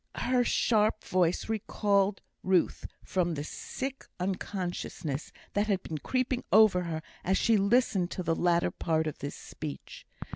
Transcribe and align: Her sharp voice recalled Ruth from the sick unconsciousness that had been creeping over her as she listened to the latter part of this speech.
Her 0.15 0.43
sharp 0.43 1.03
voice 1.03 1.47
recalled 1.47 2.21
Ruth 2.41 2.87
from 3.03 3.35
the 3.35 3.43
sick 3.43 4.07
unconsciousness 4.19 5.31
that 5.53 5.67
had 5.67 5.83
been 5.83 5.99
creeping 5.99 6.43
over 6.51 6.81
her 6.85 7.03
as 7.23 7.37
she 7.37 7.55
listened 7.55 8.09
to 8.09 8.23
the 8.23 8.33
latter 8.35 8.71
part 8.71 9.05
of 9.05 9.19
this 9.19 9.35
speech. 9.35 10.07